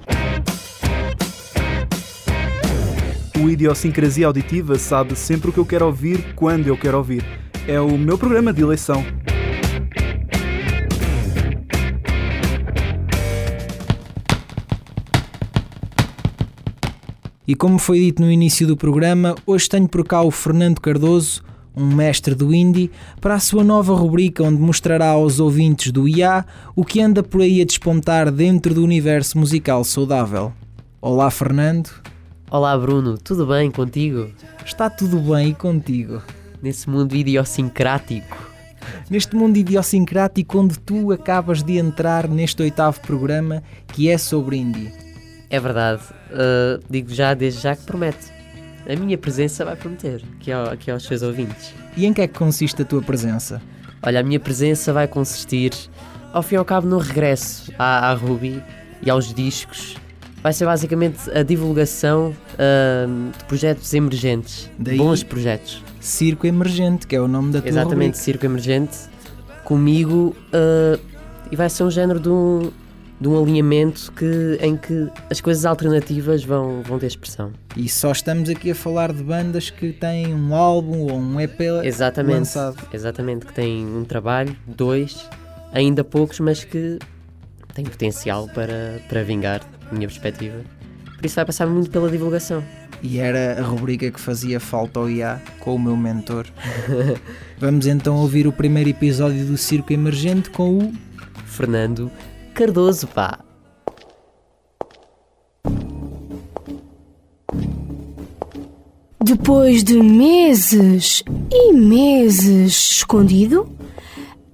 O 3.44 3.50
Idiosincrasia 3.50 4.28
Auditiva 4.28 4.78
sabe 4.78 5.16
sempre 5.16 5.50
o 5.50 5.54
que 5.54 5.60
eu 5.60 5.66
quero 5.66 5.88
ouvir 5.88 6.36
quando 6.36 6.68
eu 6.68 6.78
quero 6.78 7.00
ouvir. 7.00 7.51
É 7.68 7.80
o 7.80 7.95
meu 7.95 8.18
programa 8.18 8.51
de 8.51 8.64
eleição. 8.64 9.05
E 17.47 17.55
como 17.55 17.78
foi 17.78 17.99
dito 17.99 18.22
no 18.22 18.32
início 18.32 18.66
do 18.66 18.76
programa, 18.76 19.36
hoje 19.45 19.70
tenho 19.70 19.88
por 19.88 20.03
cá 20.03 20.24
o 20.24 20.32
Fernando 20.32 20.80
Cardoso, 20.80 21.43
um 21.76 21.86
mestre 21.86 22.34
do 22.34 22.53
indie, 22.53 22.89
para 23.20 23.36
a 23.36 23.39
sua 23.39 23.64
nova 23.64 23.93
rubrica 23.93 24.43
onde 24.43 24.59
mostrará 24.59 25.09
aos 25.09 25.39
ouvintes 25.39 25.91
do 25.91 26.07
IA 26.07 26.43
o 26.76 26.84
que 26.84 26.99
anda 26.99 27.22
por 27.22 27.41
aí 27.41 27.62
a 27.62 27.66
despontar 27.66 28.32
dentro 28.32 28.74
do 28.74 28.84
universo 28.84 29.38
musical 29.38 29.84
saudável. 29.84 30.51
Olá, 30.99 31.30
Fernando. 31.30 31.89
Olá 32.49 32.76
Bruno, 32.78 33.18
tudo 33.20 33.45
bem 33.45 33.70
contigo? 33.70 34.32
Está 34.66 34.89
tudo 34.89 35.20
bem 35.20 35.49
e 35.49 35.53
contigo? 35.53 36.22
Nesse 36.62 36.89
mundo 36.89 37.16
idiosincrático. 37.16 38.49
Neste 39.09 39.36
mundo 39.36 39.57
idiosincrático 39.57 40.59
onde 40.59 40.80
tu 40.80 41.12
acabas 41.12 41.64
de 41.64 41.78
entrar 41.78 42.28
neste 42.28 42.62
oitavo 42.62 42.99
programa 43.01 43.64
que 43.88 44.09
é 44.09 44.18
sobre 44.18 44.57
indie. 44.57 44.91
É 45.49 45.59
verdade, 45.59 46.01
uh, 46.32 46.82
digo 46.89 47.14
já 47.14 47.34
desde 47.34 47.62
já 47.62 47.76
que 47.76 47.84
promete. 47.84 48.32
A 48.89 48.95
minha 48.95 49.18
presença 49.18 49.64
vai 49.66 49.76
prometer 49.76 50.22
aqui, 50.39 50.51
ao- 50.51 50.70
aqui 50.70 50.89
aos 50.89 51.03
seus 51.03 51.22
ouvintes. 51.22 51.74
E 51.95 52.05
em 52.05 52.14
que 52.14 52.22
é 52.22 52.28
que 52.28 52.34
consiste 52.38 52.82
a 52.82 52.86
tua 52.86 53.01
presença? 53.01 53.62
Olha, 54.01 54.20
a 54.20 54.24
minha 54.24 54.39
presença 54.39 54.91
vai 54.93 55.07
consistir, 55.07 55.72
ao 56.34 56.41
fim 56.41 56.55
e 56.55 56.57
ao 56.57 56.66
cabo, 56.66 56.88
no 56.88 56.97
regresso 56.97 57.72
à, 57.78 58.09
à 58.09 58.14
Ruby 58.14 58.64
e 59.03 59.09
aos 59.09 59.32
discos. 59.34 59.95
Vai 60.41 60.53
ser 60.53 60.66
basicamente 60.66 61.30
a 61.38 61.43
divulgação 61.43 62.34
ah, 62.57 63.05
de 63.38 63.43
projetos 63.45 63.93
emergentes, 63.93 64.70
Daí- 64.80 64.97
bons 64.97 65.22
projetos. 65.22 65.84
Circo 66.02 66.47
Emergente, 66.47 67.06
que 67.06 67.16
é 67.16 67.22
o 67.22 67.28
nome 67.28 67.54
da 67.54 67.62
tua 67.62 67.70
Exatamente, 67.70 67.95
rubrica. 67.97 68.18
Circo 68.18 68.45
Emergente, 68.45 68.97
comigo, 69.64 70.36
ah, 70.52 70.99
e 71.52 71.56
vai 71.56 71.70
ser 71.70 71.84
um 71.84 71.91
género 71.91 72.20
de 72.20 72.28
um, 72.28 72.72
de 73.20 73.28
um 73.28 73.41
alinhamento 73.41 74.12
que, 74.14 74.58
em 74.62 74.76
que 74.76 75.10
as 75.30 75.39
coisas 75.39 75.64
alternativas 75.64 76.43
vão, 76.43 76.82
vão 76.82 76.97
ter 76.97 77.06
expressão. 77.06 77.54
E 77.78 77.88
só 77.88 78.12
estamos 78.12 78.49
aqui 78.49 78.72
a 78.72 78.76
falar 78.76 79.14
de 79.14 79.22
bandas 79.22 79.70
que 79.70 79.93
têm 79.93 80.34
um 80.34 80.56
álbum 80.56 81.12
ou 81.12 81.14
um 81.14 81.39
EP 81.39 81.62
Exatamente. 81.84 82.36
lançado. 82.36 82.78
Exatamente, 82.91 83.45
que 83.45 83.54
têm 83.54 83.86
um 83.86 84.04
trabalho, 84.04 84.56
dois, 84.66 85.30
ainda 85.72 86.04
poucos, 86.04 86.39
mas 86.39 86.64
que 86.64 86.97
têm 87.76 87.86
potencial 87.86 88.47
para, 88.47 88.99
para 89.08 89.24
vingar, 89.24 89.60
da 89.60 89.95
minha 89.95 90.08
perspectiva. 90.08 90.58
Por 91.16 91.26
isso 91.26 91.36
vai 91.36 91.45
passar 91.45 91.68
muito 91.68 91.91
pela 91.91 92.10
divulgação. 92.10 92.64
E 93.04 93.20
era 93.20 93.60
a 93.60 93.64
rubrica 93.64 94.12
que 94.12 94.20
fazia 94.20 94.60
falta 94.60 94.99
ao 94.99 95.10
IA 95.10 95.41
com 95.60 95.76
o 95.76 95.80
meu 95.80 95.97
mentor. 95.97 96.45
Vamos 97.58 97.88
então 97.88 98.16
ouvir 98.18 98.47
o 98.47 98.52
primeiro 98.52 98.89
episódio 98.89 99.45
do 99.45 99.58
Circo 99.58 99.91
Emergente 99.91 100.49
com 100.49 100.78
o 100.78 100.93
Fernando 101.45 102.12
Cardoso, 102.54 103.08
pá! 103.08 103.39
Depois 109.24 109.84
de 109.84 110.02
meses 110.02 111.24
e 111.52 111.74
meses 111.74 112.97
escondido, 112.97 113.70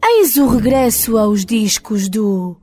eis 0.04 0.38
o 0.38 0.48
regresso 0.48 1.18
aos 1.18 1.46
discos 1.46 2.08
do 2.08 2.58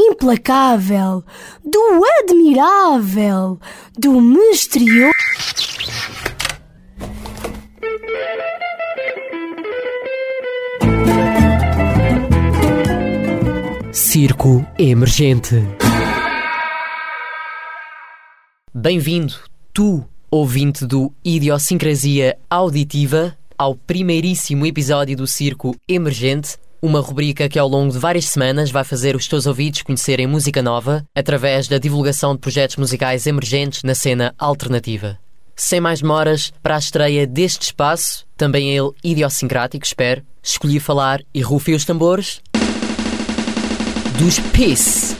implacável, 0.00 1.22
do 1.64 2.02
admirável, 2.20 3.60
do 3.98 4.20
misterioso. 4.20 5.12
Circo 13.92 14.66
Emergente. 14.78 15.56
Bem-vindo, 18.72 19.34
tu, 19.72 20.04
ouvinte 20.30 20.86
do 20.86 21.12
Idiosincrasia 21.24 22.38
Auditiva, 22.48 23.36
ao 23.58 23.74
primeiríssimo 23.74 24.64
episódio 24.64 25.16
do 25.16 25.26
Circo 25.26 25.76
Emergente, 25.86 26.56
uma 26.82 27.00
rubrica 27.00 27.48
que 27.48 27.58
ao 27.58 27.68
longo 27.68 27.92
de 27.92 27.98
várias 27.98 28.26
semanas 28.26 28.70
vai 28.70 28.84
fazer 28.84 29.14
os 29.14 29.28
teus 29.28 29.46
ouvidos 29.46 29.82
conhecerem 29.82 30.26
música 30.26 30.62
nova 30.62 31.04
através 31.14 31.68
da 31.68 31.78
divulgação 31.78 32.34
de 32.34 32.40
projetos 32.40 32.76
musicais 32.76 33.26
emergentes 33.26 33.82
na 33.82 33.94
cena 33.94 34.34
alternativa. 34.38 35.18
Sem 35.54 35.80
mais 35.80 36.00
demoras, 36.00 36.52
para 36.62 36.76
a 36.76 36.78
estreia 36.78 37.26
deste 37.26 37.64
espaço, 37.64 38.26
também 38.36 38.70
ele 38.74 38.90
idiosincrático, 39.04 39.84
espero, 39.84 40.22
escolhi 40.42 40.80
falar 40.80 41.20
e 41.34 41.42
rufei 41.42 41.74
os 41.74 41.84
tambores 41.84 42.40
dos 44.18 44.38
Peace. 44.38 45.19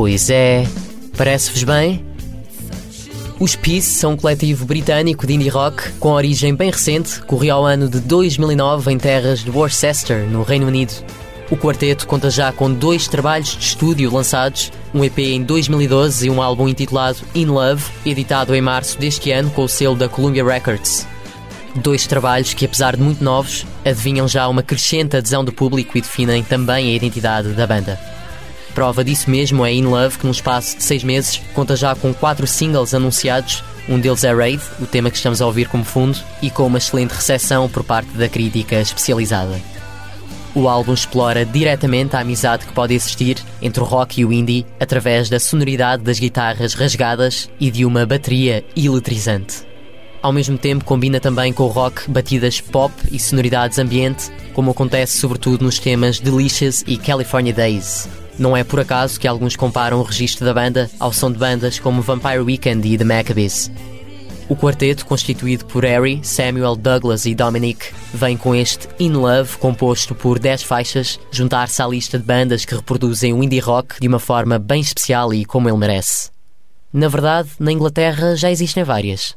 Pois 0.00 0.30
é, 0.30 0.64
parece-vos 1.16 1.64
bem? 1.64 2.06
Os 3.40 3.56
Peace 3.56 3.90
são 3.98 4.12
um 4.12 4.16
coletivo 4.16 4.64
britânico 4.64 5.26
de 5.26 5.34
indie 5.34 5.48
rock 5.48 5.90
com 5.94 6.10
origem 6.10 6.54
bem 6.54 6.70
recente, 6.70 7.20
corria 7.22 7.54
ao 7.54 7.66
ano 7.66 7.88
de 7.88 7.98
2009 7.98 8.92
em 8.92 8.96
terras 8.96 9.40
de 9.40 9.50
Worcester, 9.50 10.18
no 10.30 10.44
Reino 10.44 10.68
Unido. 10.68 10.92
O 11.50 11.56
quarteto 11.56 12.06
conta 12.06 12.30
já 12.30 12.52
com 12.52 12.72
dois 12.72 13.08
trabalhos 13.08 13.56
de 13.56 13.64
estúdio 13.64 14.14
lançados, 14.14 14.70
um 14.94 15.04
EP 15.04 15.18
em 15.18 15.42
2012 15.42 16.28
e 16.28 16.30
um 16.30 16.40
álbum 16.40 16.68
intitulado 16.68 17.18
In 17.34 17.46
Love, 17.46 17.84
editado 18.06 18.54
em 18.54 18.60
março 18.60 18.96
deste 19.00 19.32
ano 19.32 19.50
com 19.50 19.64
o 19.64 19.68
selo 19.68 19.96
da 19.96 20.08
Columbia 20.08 20.44
Records. 20.44 21.08
Dois 21.74 22.06
trabalhos 22.06 22.54
que, 22.54 22.64
apesar 22.64 22.94
de 22.94 23.02
muito 23.02 23.24
novos, 23.24 23.66
adivinham 23.84 24.28
já 24.28 24.46
uma 24.46 24.62
crescente 24.62 25.16
adesão 25.16 25.44
do 25.44 25.52
público 25.52 25.98
e 25.98 26.00
definem 26.00 26.44
também 26.44 26.92
a 26.92 26.94
identidade 26.94 27.48
da 27.48 27.66
banda. 27.66 27.98
Prova 28.78 29.02
disso 29.02 29.28
mesmo 29.28 29.66
é 29.66 29.74
In 29.74 29.86
Love, 29.86 30.18
que 30.18 30.24
num 30.24 30.30
espaço 30.30 30.76
de 30.76 30.84
seis 30.84 31.02
meses 31.02 31.42
conta 31.52 31.74
já 31.74 31.96
com 31.96 32.14
quatro 32.14 32.46
singles 32.46 32.94
anunciados. 32.94 33.64
Um 33.88 33.98
deles 33.98 34.22
é 34.22 34.32
Raid, 34.32 34.62
o 34.80 34.86
tema 34.86 35.10
que 35.10 35.16
estamos 35.16 35.42
a 35.42 35.46
ouvir 35.46 35.66
como 35.66 35.82
fundo, 35.82 36.16
e 36.40 36.48
com 36.48 36.64
uma 36.64 36.78
excelente 36.78 37.10
recepção 37.10 37.68
por 37.68 37.82
parte 37.82 38.10
da 38.12 38.28
crítica 38.28 38.76
especializada. 38.76 39.60
O 40.54 40.68
álbum 40.68 40.94
explora 40.94 41.44
diretamente 41.44 42.14
a 42.14 42.20
amizade 42.20 42.66
que 42.66 42.72
pode 42.72 42.94
existir 42.94 43.42
entre 43.60 43.82
o 43.82 43.84
rock 43.84 44.20
e 44.20 44.24
o 44.24 44.32
indie 44.32 44.64
através 44.78 45.28
da 45.28 45.40
sonoridade 45.40 46.04
das 46.04 46.20
guitarras 46.20 46.74
rasgadas 46.74 47.50
e 47.58 47.72
de 47.72 47.84
uma 47.84 48.06
bateria 48.06 48.64
eletrizante. 48.76 49.66
Ao 50.22 50.32
mesmo 50.32 50.56
tempo, 50.56 50.84
combina 50.84 51.18
também 51.18 51.52
com 51.52 51.64
o 51.64 51.68
rock 51.68 52.08
batidas 52.08 52.60
pop 52.60 52.94
e 53.10 53.18
sonoridades 53.18 53.76
ambiente, 53.80 54.30
como 54.54 54.70
acontece 54.70 55.18
sobretudo 55.18 55.64
nos 55.64 55.80
temas 55.80 56.20
Delicious 56.20 56.84
e 56.86 56.96
California 56.96 57.52
Days. 57.52 58.08
Não 58.38 58.56
é 58.56 58.62
por 58.62 58.78
acaso 58.78 59.18
que 59.18 59.26
alguns 59.26 59.56
comparam 59.56 59.98
o 59.98 60.04
registro 60.04 60.44
da 60.44 60.54
banda 60.54 60.88
ao 61.00 61.12
som 61.12 61.30
de 61.32 61.38
bandas 61.38 61.80
como 61.80 62.02
Vampire 62.02 62.38
Weekend 62.38 62.86
e 62.86 62.96
The 62.96 63.04
Maccabees. 63.04 63.70
O 64.48 64.56
quarteto, 64.56 65.04
constituído 65.04 65.66
por 65.66 65.84
Harry, 65.84 66.20
Samuel, 66.22 66.74
Douglas 66.74 67.26
e 67.26 67.34
Dominic, 67.34 67.92
vem 68.14 68.36
com 68.36 68.54
este 68.54 68.88
In 68.98 69.10
Love, 69.10 69.58
composto 69.58 70.14
por 70.14 70.38
10 70.38 70.62
faixas, 70.62 71.20
juntar-se 71.30 71.82
à 71.82 71.86
lista 71.86 72.18
de 72.18 72.24
bandas 72.24 72.64
que 72.64 72.74
reproduzem 72.74 73.34
o 73.34 73.42
indie 73.42 73.58
rock 73.58 74.00
de 74.00 74.08
uma 74.08 74.18
forma 74.18 74.58
bem 74.58 74.80
especial 74.80 75.34
e 75.34 75.44
como 75.44 75.68
ele 75.68 75.76
merece. 75.76 76.30
Na 76.90 77.08
verdade, 77.08 77.50
na 77.58 77.72
Inglaterra 77.72 78.36
já 78.36 78.50
existem 78.50 78.84
várias. 78.84 79.36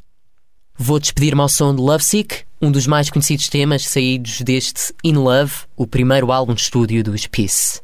Vou 0.78 0.98
despedir-me 0.98 1.42
ao 1.42 1.50
som 1.50 1.76
de 1.76 1.82
Lovesick, 1.82 2.44
um 2.62 2.72
dos 2.72 2.88
mais 2.88 3.10
conhecidos 3.10 3.50
temas 3.50 3.84
saídos 3.84 4.42
deste 4.42 4.94
In 5.04 5.16
Love, 5.16 5.52
o 5.76 5.86
primeiro 5.86 6.32
álbum 6.32 6.54
de 6.54 6.62
estúdio 6.62 7.04
dos 7.04 7.28
Peace. 7.28 7.82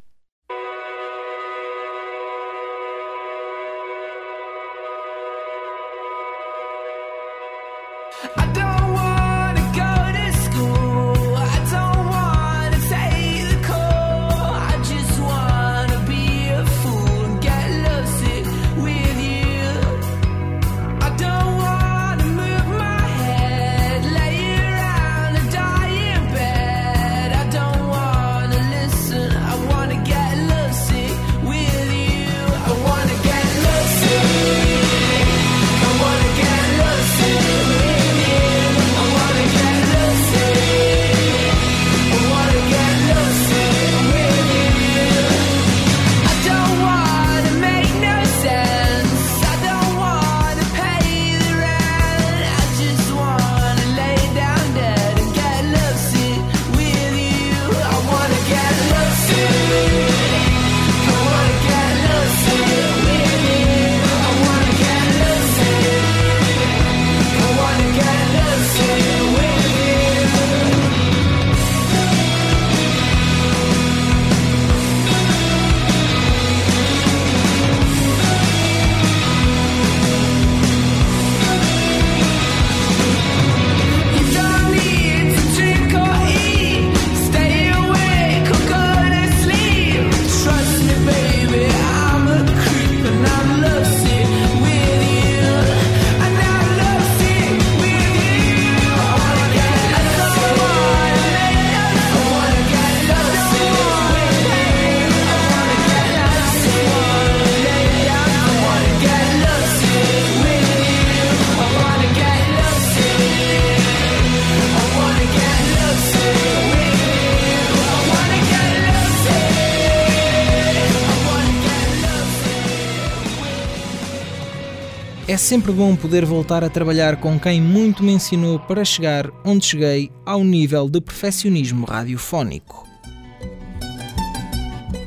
É 125.38 125.40
sempre 125.40 125.72
bom 125.72 125.96
poder 125.96 126.26
voltar 126.26 126.64
a 126.64 126.70
trabalhar 126.70 127.18
com 127.18 127.40
quem 127.40 127.62
muito 127.62 128.02
me 128.04 128.12
ensinou 128.12 128.58
para 128.58 128.84
chegar 128.84 129.30
onde 129.46 129.68
cheguei 129.68 130.12
ao 130.26 130.44
nível 130.44 130.90
de 130.90 131.00
perfeccionismo 131.00 131.86
radiofónico. 131.86 132.88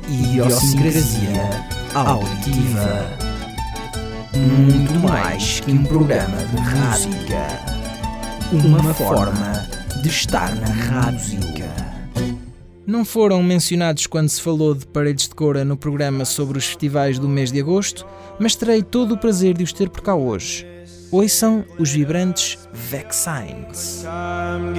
Idiosincrasia 0.07 1.49
auditiva. 1.93 3.09
Muito 4.33 4.99
mais 5.01 5.59
que 5.59 5.73
um 5.73 5.83
programa 5.83 6.37
de 6.37 6.55
rádio. 6.61 7.09
Uma 8.53 8.93
forma 8.93 9.67
de 10.01 10.07
estar 10.07 10.55
na 10.55 10.67
rádio. 10.67 11.60
Não 12.85 13.05
foram 13.05 13.43
mencionados 13.43 14.07
quando 14.07 14.29
se 14.29 14.41
falou 14.41 14.73
de 14.73 14.87
paredes 14.87 15.27
de 15.27 15.35
cora 15.35 15.63
no 15.63 15.77
programa 15.77 16.25
sobre 16.25 16.57
os 16.57 16.65
festivais 16.65 17.19
do 17.19 17.29
mês 17.29 17.51
de 17.51 17.59
agosto, 17.59 18.05
mas 18.39 18.55
terei 18.55 18.81
todo 18.81 19.13
o 19.13 19.17
prazer 19.17 19.55
de 19.55 19.63
os 19.63 19.71
ter 19.71 19.89
por 19.89 20.01
cá 20.01 20.15
hoje. 20.15 20.65
Ouçam 21.11 21.63
os 21.77 21.91
vibrantes 21.91 22.57
Vexines. 22.73 24.05
I'm 24.05 24.73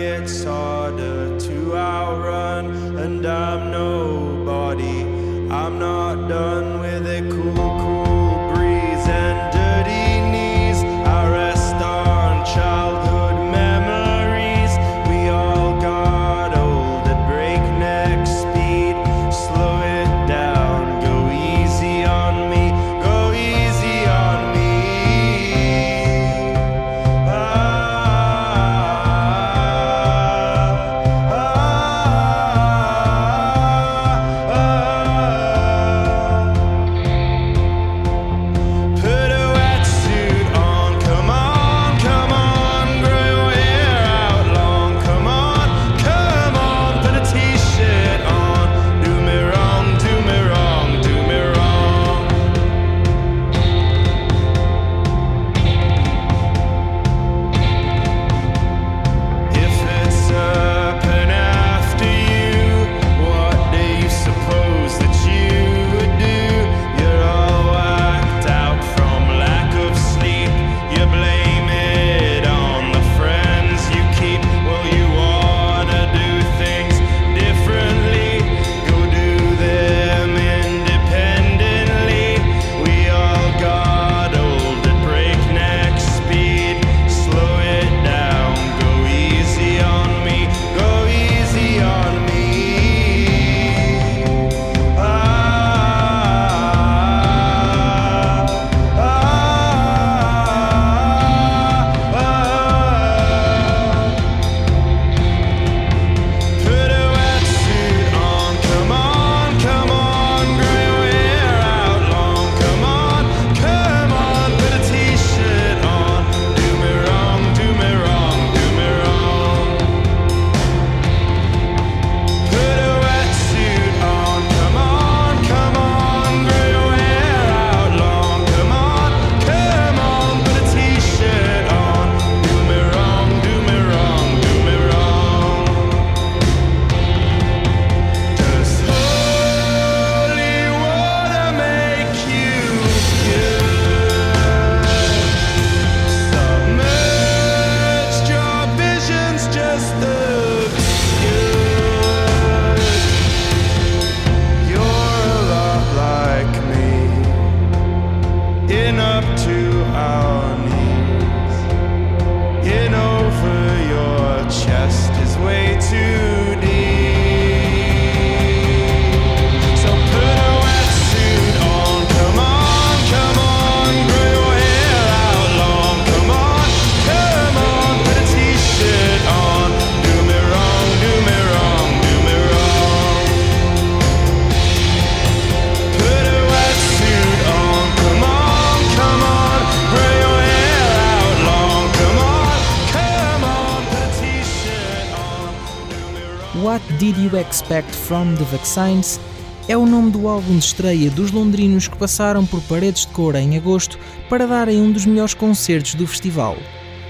Expect 197.52 197.94
from 197.94 198.34
the 198.36 198.44
Vaccines 198.44 199.20
é 199.68 199.76
o 199.76 199.84
nome 199.84 200.10
do 200.10 200.26
álbum 200.26 200.56
de 200.56 200.64
estreia 200.64 201.10
dos 201.10 201.30
londrinos 201.30 201.86
que 201.86 201.98
passaram 201.98 202.46
por 202.46 202.62
Paredes 202.62 203.04
de 203.04 203.08
Cor 203.08 203.36
em 203.36 203.58
agosto 203.58 203.98
para 204.30 204.46
darem 204.46 204.80
um 204.80 204.90
dos 204.90 205.04
melhores 205.04 205.34
concertos 205.34 205.94
do 205.94 206.06
festival. 206.06 206.56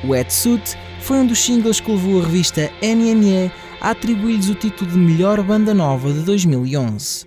Wetsuit 0.05 0.77
foi 1.01 1.19
um 1.19 1.27
dos 1.29 1.39
singles 1.39 1.79
que 1.79 1.93
levou 1.93 2.21
a 2.21 2.25
revista 2.25 2.73
NME 2.83 3.53
a 3.81 3.91
atribuir-lhes 3.91 4.49
o 4.49 4.57
título 4.57 4.91
de 4.91 4.99
melhor 4.99 5.41
banda 5.45 5.73
nova 5.73 6.13
de 6.13 6.23
2011. 6.23 7.25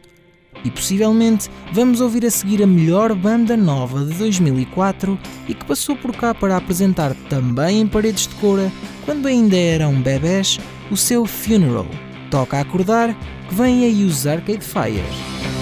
E 0.65 0.69
possivelmente 0.69 1.49
vamos 1.71 2.01
ouvir 2.01 2.25
a 2.25 2.29
seguir 2.29 2.61
a 2.61 2.67
melhor 2.67 3.15
banda 3.15 3.55
nova 3.55 4.03
de 4.03 4.13
2004 4.15 5.17
e 5.47 5.53
que 5.53 5.63
passou 5.63 5.95
por 5.95 6.13
cá 6.13 6.33
para 6.33 6.57
apresentar 6.57 7.15
também 7.29 7.79
em 7.79 7.87
Paredes 7.87 8.27
de 8.27 8.35
Cora, 8.35 8.69
quando 9.05 9.25
ainda 9.25 9.55
eram 9.55 10.01
bebés, 10.01 10.59
o 10.91 10.97
seu 10.97 11.25
Funeral. 11.25 11.87
Toca 12.35 12.59
acordar 12.59 13.15
que 13.47 13.55
vem 13.55 13.85
aí 13.85 14.03
os 14.03 14.27
Arcade 14.27 14.59
Fire. 14.59 15.54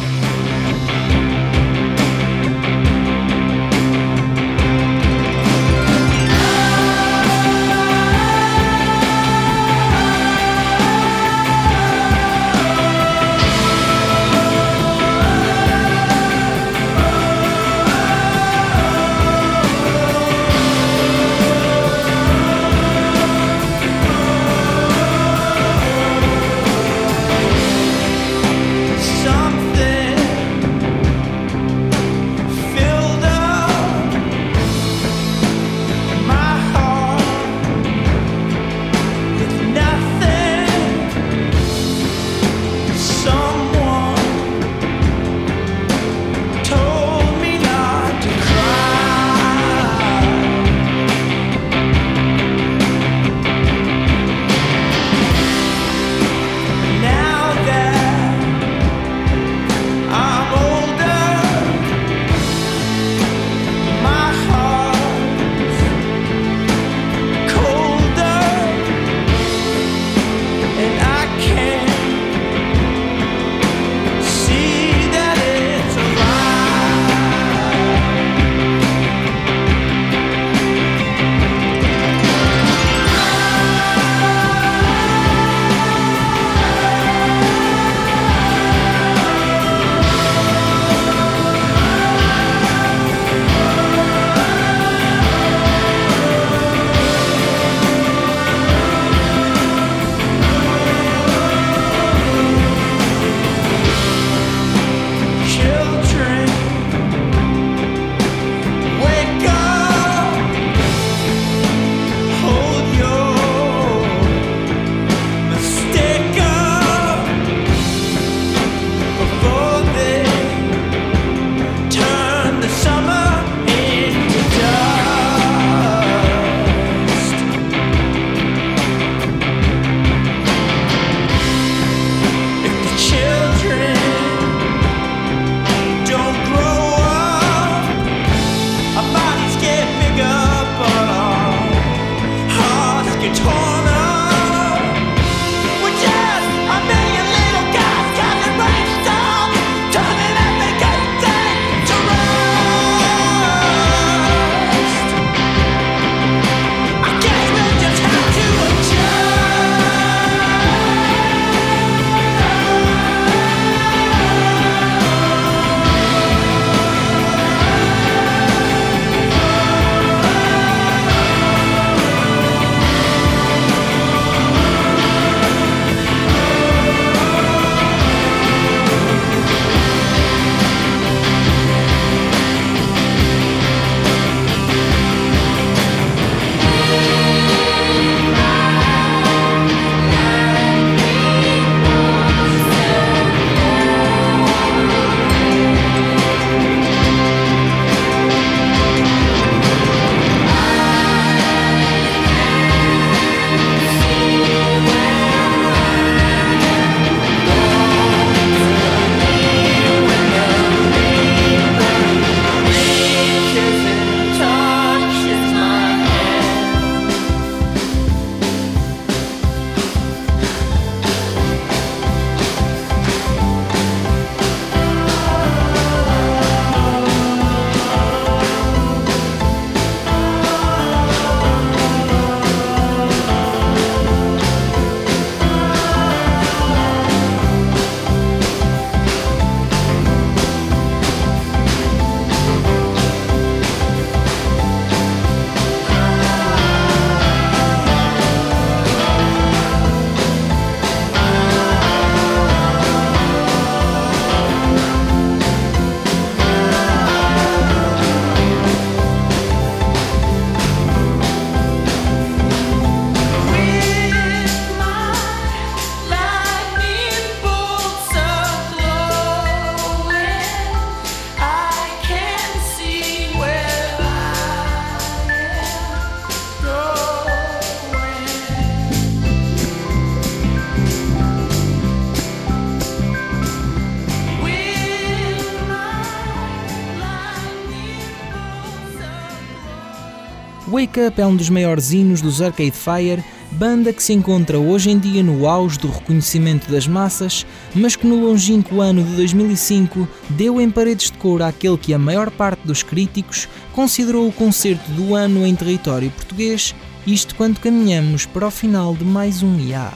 Wake 290.93 291.19
é 291.19 291.25
um 291.25 291.35
dos 291.35 291.49
maiores 291.49 291.91
hinos 291.91 292.21
dos 292.21 292.39
Arcade 292.39 292.69
Fire, 292.71 293.23
banda 293.51 293.91
que 293.91 294.03
se 294.03 294.13
encontra 294.13 294.59
hoje 294.59 294.91
em 294.91 294.99
dia 294.99 295.23
no 295.23 295.47
auge 295.47 295.79
do 295.79 295.89
reconhecimento 295.89 296.71
das 296.71 296.87
massas, 296.87 297.47
mas 297.73 297.95
que 297.95 298.05
no 298.05 298.23
longínquo 298.23 298.79
ano 298.79 299.03
de 299.03 299.15
2005 299.15 300.07
deu 300.29 300.61
em 300.61 300.69
paredes 300.69 301.09
de 301.09 301.17
couro 301.17 301.43
àquele 301.43 301.77
que 301.79 301.95
a 301.95 301.99
maior 301.99 302.29
parte 302.29 302.67
dos 302.67 302.83
críticos 302.83 303.49
considerou 303.71 304.27
o 304.27 304.31
concerto 304.31 304.91
do 304.91 305.15
ano 305.15 305.47
em 305.47 305.55
território 305.55 306.11
português, 306.11 306.75
isto 307.07 307.33
quando 307.33 307.59
caminhamos 307.59 308.27
para 308.27 308.45
o 308.45 308.51
final 308.51 308.93
de 308.93 309.03
mais 309.03 309.41
um 309.41 309.59
IA. 309.59 309.91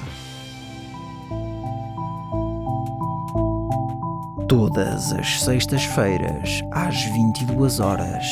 Todas 4.47 5.11
as 5.13 5.43
sextas-feiras, 5.43 6.63
às 6.71 6.95
22 7.03 7.79
horas, 7.79 8.25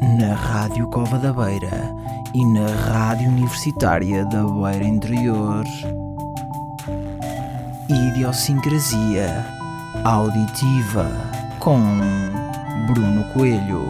na 0.00 0.34
Rádio 0.34 0.88
Cova 0.88 1.18
da 1.18 1.32
Beira 1.32 1.94
e 2.34 2.44
na 2.46 2.66
Rádio 2.66 3.28
Universitária 3.28 4.24
da 4.26 4.42
Beira 4.44 4.84
Interior. 4.84 5.64
Idiosincrasia 7.88 9.46
auditiva 10.04 11.10
com 11.58 11.80
Bruno 12.86 13.24
Coelho. 13.32 13.86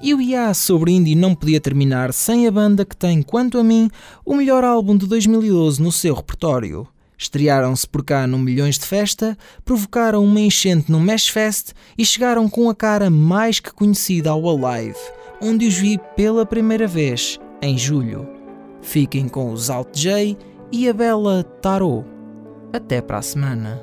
E 0.00 0.14
o 0.14 0.20
IA 0.20 0.52
sobre 0.52 0.92
indie 0.92 1.14
não 1.14 1.34
podia 1.34 1.60
terminar 1.60 2.12
sem 2.12 2.46
a 2.46 2.50
banda 2.50 2.84
que 2.84 2.96
tem, 2.96 3.22
quanto 3.22 3.58
a 3.58 3.62
mim, 3.62 3.88
o 4.24 4.34
melhor 4.34 4.64
álbum 4.64 4.96
de 4.96 5.06
2012 5.06 5.80
no 5.80 5.92
seu 5.92 6.14
repertório. 6.14 6.88
Estrearam-se 7.22 7.86
por 7.86 8.04
cá 8.04 8.26
no 8.26 8.36
Milhões 8.36 8.76
de 8.76 8.84
Festa, 8.84 9.38
provocaram 9.64 10.24
uma 10.24 10.40
enchente 10.40 10.90
no 10.90 10.98
Mesh 10.98 11.28
Fest 11.28 11.70
e 11.96 12.04
chegaram 12.04 12.48
com 12.48 12.68
a 12.68 12.74
cara 12.74 13.08
mais 13.08 13.60
que 13.60 13.72
conhecida 13.72 14.30
ao 14.30 14.42
Alive, 14.48 14.98
onde 15.40 15.64
os 15.68 15.74
vi 15.74 16.00
pela 16.16 16.44
primeira 16.44 16.88
vez, 16.88 17.38
em 17.62 17.78
julho. 17.78 18.28
Fiquem 18.82 19.28
com 19.28 19.52
os 19.52 19.70
Alt 19.70 19.96
J 19.96 20.36
e 20.72 20.88
a 20.88 20.92
bela 20.92 21.44
Tarot. 21.62 22.04
Até 22.72 23.00
para 23.00 23.18
a 23.18 23.22
semana. 23.22 23.80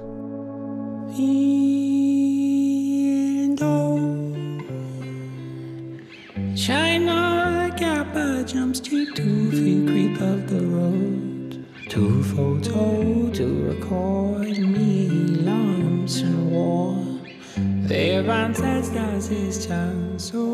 China 6.56 7.40
jumps 8.46 8.82
to 8.82 9.14
two 9.14 9.52
feet 9.52 9.88
creep 9.88 10.22
up 10.22 10.48
the 10.48 10.60
road. 10.60 11.19
Two 11.90 12.24
photo 12.24 13.32
to 13.32 13.64
record 13.64 14.60
me 14.60 15.10
lumps 15.10 16.22
and 16.22 16.52
war. 16.52 17.04
Their 17.58 18.30
ancestors 18.30 19.28
his 19.28 19.66
chance. 19.66 20.32
Oh, 20.36 20.50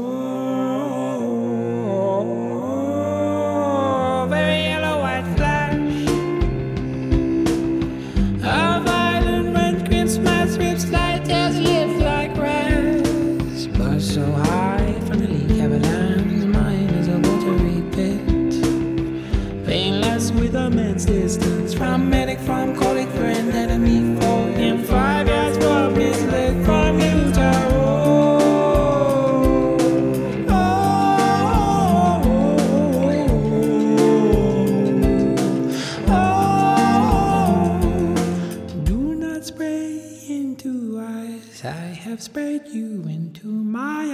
my 43.45 44.04